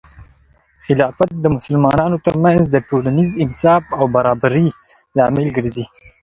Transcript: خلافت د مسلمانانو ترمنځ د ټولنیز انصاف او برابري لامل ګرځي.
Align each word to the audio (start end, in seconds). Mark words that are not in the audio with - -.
خلافت 0.85 1.29
د 1.39 1.45
مسلمانانو 1.55 2.17
ترمنځ 2.25 2.59
د 2.69 2.75
ټولنیز 2.89 3.31
انصاف 3.43 3.83
او 3.97 4.03
برابري 4.15 4.67
لامل 5.17 5.47
ګرځي. 5.57 5.85